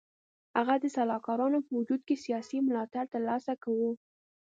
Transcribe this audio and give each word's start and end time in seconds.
هغه 0.57 0.75
د 0.83 0.85
سلاکارانو 0.95 1.59
په 1.65 1.71
وجود 1.79 2.01
کې 2.07 2.21
سیاسي 2.25 2.57
ملاتړ 2.67 3.03
تر 3.13 3.21
لاسه 3.29 3.53
کاوه. 3.63 3.91